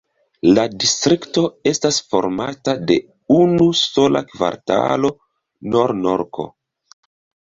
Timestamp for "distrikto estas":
0.83-1.97